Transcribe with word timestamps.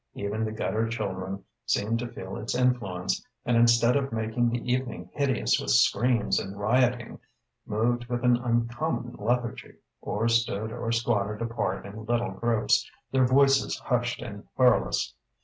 Even 0.15 0.43
the 0.43 0.51
gutter 0.51 0.87
children 0.87 1.43
seemed 1.67 1.99
to 1.99 2.07
feel 2.11 2.35
its 2.35 2.55
influence, 2.55 3.23
and 3.45 3.55
instead 3.55 3.95
of 3.95 4.11
making 4.11 4.49
the 4.49 4.57
evening 4.73 5.11
hideous 5.13 5.59
with 5.59 5.69
screams 5.69 6.39
and 6.39 6.59
rioting, 6.59 7.19
moved 7.67 8.05
with 8.07 8.23
an 8.23 8.35
uncommon 8.37 9.15
lethargy, 9.19 9.75
or 10.01 10.27
stood 10.27 10.71
or 10.71 10.91
squatted 10.91 11.39
apart 11.39 11.85
in 11.85 12.05
little 12.05 12.31
groups, 12.31 12.89
their 13.11 13.27
voices 13.27 13.77
hushed 13.77 14.23
and 14.23 14.43
querulous. 14.55 15.13